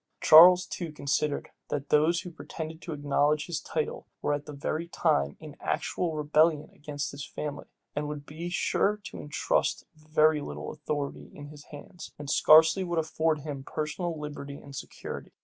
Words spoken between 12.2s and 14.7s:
scarcely would afford him personal liberty